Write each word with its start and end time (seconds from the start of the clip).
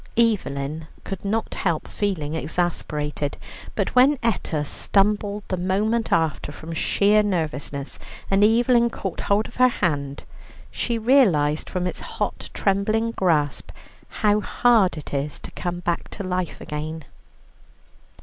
Evelyn 0.17 0.87
could 1.03 1.23
not 1.23 1.53
help 1.53 1.87
feeling 1.87 2.33
exasperated, 2.33 3.37
but 3.75 3.93
when 3.93 4.17
Etta 4.23 4.65
stumbled 4.65 5.43
the 5.47 5.55
moment 5.57 6.11
after 6.11 6.51
from 6.51 6.73
sheer 6.73 7.21
nervousness, 7.21 7.99
and 8.31 8.43
Evelyn 8.43 8.89
caught 8.89 9.19
hold 9.19 9.47
of 9.47 9.57
her 9.57 9.67
hand, 9.69 10.23
she 10.71 10.97
realized 10.97 11.69
from 11.69 11.85
its 11.85 11.99
hot 11.99 12.49
trembling 12.51 13.11
grasp 13.11 13.69
how 14.25 14.39
hard 14.41 14.97
it 14.97 15.13
is 15.13 15.37
to 15.37 15.51
come 15.51 15.81
back 15.81 16.09
to 16.09 16.23
life 16.23 16.59
again. 16.59 17.05